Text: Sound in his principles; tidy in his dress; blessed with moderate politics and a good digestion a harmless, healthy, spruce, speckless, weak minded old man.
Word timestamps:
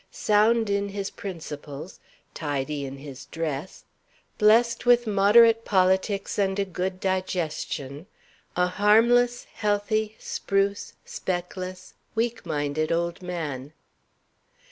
Sound 0.09 0.71
in 0.71 0.89
his 0.89 1.11
principles; 1.11 1.99
tidy 2.33 2.85
in 2.87 2.97
his 2.97 3.25
dress; 3.25 3.85
blessed 4.39 4.83
with 4.87 5.05
moderate 5.05 5.63
politics 5.63 6.39
and 6.39 6.57
a 6.57 6.65
good 6.65 6.99
digestion 6.99 8.07
a 8.55 8.65
harmless, 8.65 9.43
healthy, 9.53 10.15
spruce, 10.17 10.93
speckless, 11.05 11.93
weak 12.15 12.47
minded 12.47 12.91
old 12.91 13.21
man. 13.21 13.73